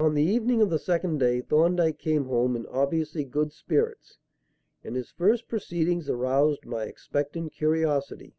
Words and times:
On 0.00 0.14
the 0.14 0.22
evening 0.22 0.62
of 0.62 0.70
the 0.70 0.78
second 0.78 1.18
day 1.18 1.42
Thorndyke 1.42 1.98
came 1.98 2.24
home 2.24 2.56
in 2.56 2.64
obviously 2.68 3.22
good 3.22 3.52
spirits, 3.52 4.16
and 4.82 4.96
his 4.96 5.10
first 5.10 5.46
proceedings 5.46 6.08
aroused 6.08 6.64
my 6.64 6.84
expectant 6.84 7.52
curiosity. 7.52 8.34